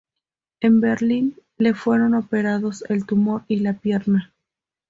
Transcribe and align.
En 0.61 0.81
Berlín, 0.81 1.39
le 1.59 1.75
fueron 1.75 2.15
operados 2.15 2.83
el 2.89 3.05
tumor 3.05 3.43
y 3.47 3.57
la 3.59 3.73
pierna. 3.73 4.33